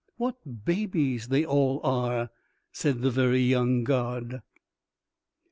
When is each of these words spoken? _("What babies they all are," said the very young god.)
_("What 0.19 0.65
babies 0.65 1.27
they 1.27 1.45
all 1.45 1.79
are," 1.83 2.31
said 2.71 3.01
the 3.03 3.11
very 3.11 3.41
young 3.41 3.83
god.) 3.83 4.41